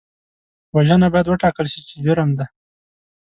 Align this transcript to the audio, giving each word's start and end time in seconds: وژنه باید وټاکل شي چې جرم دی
وژنه 0.75 1.07
باید 1.13 1.27
وټاکل 1.29 1.65
شي 1.73 1.81
چې 1.87 1.95
جرم 2.05 2.29
دی 2.37 2.45